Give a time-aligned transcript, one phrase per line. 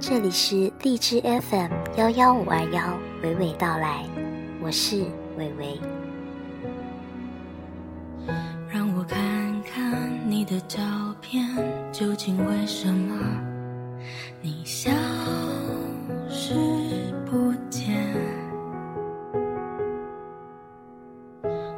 [0.00, 4.02] 这里是荔枝 FM 幺幺五二幺，娓娓道来，
[4.62, 5.04] 我是
[5.36, 5.78] 伟伟。
[8.72, 10.80] 让我看看你的照
[11.20, 11.46] 片，
[11.92, 13.14] 究竟为什么
[14.40, 14.90] 你消
[16.30, 16.54] 失
[17.30, 17.94] 不见？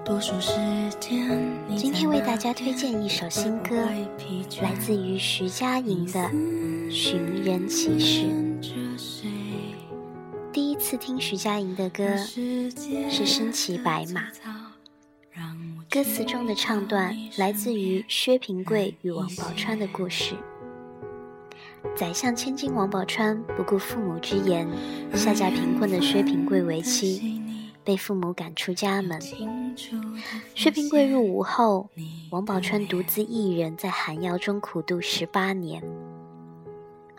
[0.05, 0.53] 多数时
[1.01, 1.29] 间，
[1.77, 3.75] 今天为大家推荐一首新歌，
[4.63, 6.21] 来自于徐佳莹的
[6.91, 8.27] 《寻人启事》。
[10.53, 12.71] 第一次听徐佳莹的歌是
[13.27, 14.23] 《身骑白马》。
[15.91, 20.35] 歌词中的唱段来自于薛平贵与王宝钏的故事。
[21.95, 24.67] 宰相千金王宝钏不顾父母之言，
[25.15, 27.43] 下嫁贫困的薛平贵为妻，
[27.85, 29.21] 被父母赶出家门。
[30.55, 31.89] 薛平贵入伍后，
[32.31, 35.83] 王宝钏独自一人在寒窑中苦度十八年。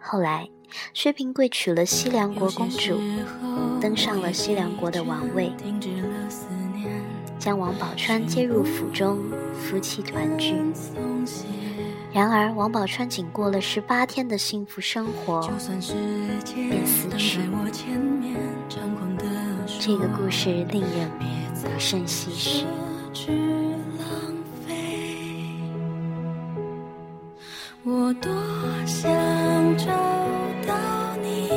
[0.06, 0.50] 后来，
[0.94, 3.00] 薛平贵娶了西凉国公主，
[3.80, 5.54] 登上了西凉国的王位。
[7.40, 9.20] 将王宝钏接入府中，
[9.54, 10.56] 夫妻团聚。
[12.12, 15.50] 然而，王宝钏仅过了十八天的幸福生活，
[16.54, 17.40] 便死去。
[19.80, 21.10] 这个故事令人
[21.62, 22.66] 不胜唏嘘。
[27.86, 28.32] 我多
[28.86, 29.12] 想
[29.78, 29.88] 找
[30.66, 31.50] 到你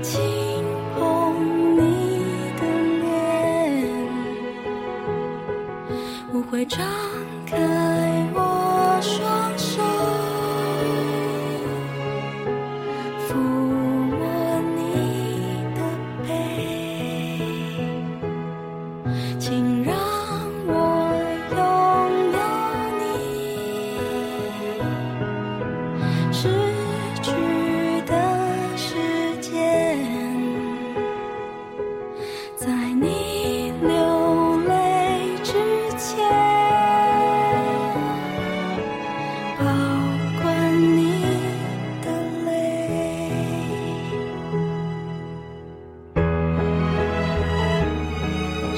[0.00, 0.22] 轻
[0.94, 1.80] 捧你
[2.60, 2.62] 的
[3.00, 3.06] 脸
[6.32, 6.78] 我会张
[7.44, 7.87] 开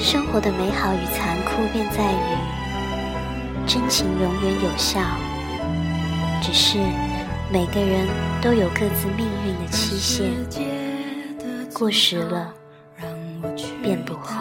[0.01, 4.99] 生活的美好与残酷，便在于真情永远有效，
[6.41, 6.79] 只是
[7.51, 8.07] 每个人
[8.41, 10.31] 都有各自命运的期限，
[11.71, 12.53] 过时了
[13.83, 14.35] 便不后。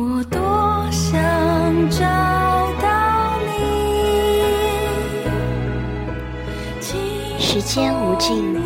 [0.00, 0.38] 我多
[0.92, 1.18] 想
[1.90, 1.98] 找
[2.80, 3.50] 到你。
[7.36, 8.62] 时间无尽，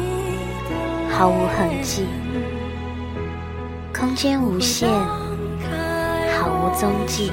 [1.08, 2.02] 毫无痕迹；
[3.98, 4.86] 空间无限，
[6.36, 7.32] 毫无踪迹。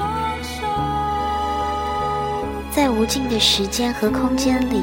[2.70, 4.80] 在无尽的时间和空间里，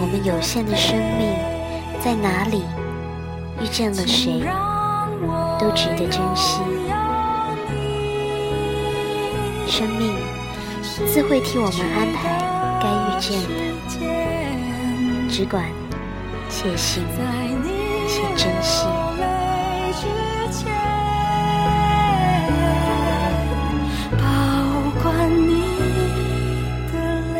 [0.00, 1.36] 我们有限的生命
[2.00, 2.64] 在哪里
[3.60, 4.42] 遇见了谁，
[5.60, 6.62] 都值得珍惜。
[9.66, 10.14] 生命
[11.06, 12.18] 自会替我们安排
[12.80, 13.42] 该遇见
[13.88, 14.00] 的，
[15.28, 15.70] 只管
[16.48, 17.04] 且行
[18.08, 18.86] 且珍惜。
[24.16, 24.22] 保
[25.02, 25.50] 管你
[26.92, 26.94] 的
[27.34, 27.36] 泪，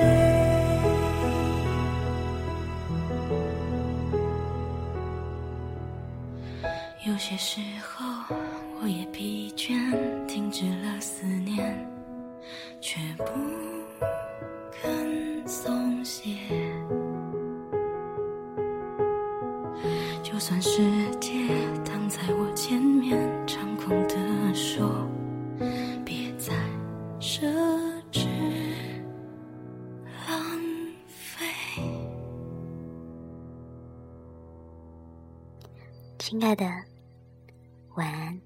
[7.06, 8.04] 有些时候
[8.82, 9.80] 我也疲倦，
[10.26, 11.95] 停止了思念。
[12.80, 13.24] 却不
[14.70, 16.30] 肯松懈，
[20.22, 20.82] 就算世
[21.20, 21.32] 界
[21.84, 25.08] 挡在我前面，猖狂地说，
[26.04, 26.52] 别再
[27.20, 27.42] 奢
[28.12, 28.26] 侈
[30.28, 30.36] 浪
[31.06, 31.46] 费。
[36.18, 36.64] 亲爱的，
[37.94, 38.45] 晚安。